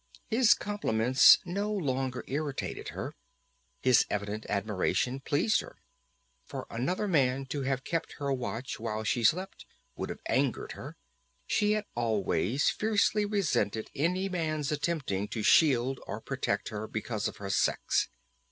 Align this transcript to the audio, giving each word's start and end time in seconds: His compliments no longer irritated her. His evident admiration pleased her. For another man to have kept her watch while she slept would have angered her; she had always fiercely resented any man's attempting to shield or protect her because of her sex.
His 0.31 0.55
compliments 0.55 1.37
no 1.45 1.71
longer 1.71 2.23
irritated 2.27 2.87
her. 2.87 3.13
His 3.83 4.03
evident 4.09 4.47
admiration 4.49 5.19
pleased 5.19 5.61
her. 5.61 5.77
For 6.43 6.65
another 6.71 7.07
man 7.07 7.45
to 7.49 7.61
have 7.61 7.83
kept 7.83 8.13
her 8.13 8.33
watch 8.33 8.79
while 8.79 9.03
she 9.03 9.23
slept 9.23 9.67
would 9.95 10.09
have 10.09 10.23
angered 10.27 10.71
her; 10.71 10.97
she 11.45 11.73
had 11.73 11.85
always 11.93 12.67
fiercely 12.71 13.25
resented 13.25 13.91
any 13.93 14.27
man's 14.27 14.71
attempting 14.71 15.27
to 15.27 15.43
shield 15.43 15.99
or 16.07 16.19
protect 16.19 16.69
her 16.69 16.87
because 16.87 17.27
of 17.27 17.37
her 17.37 17.51
sex. 17.51 18.09